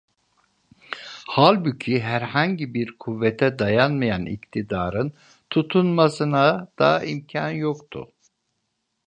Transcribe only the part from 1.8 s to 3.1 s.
herhangi bir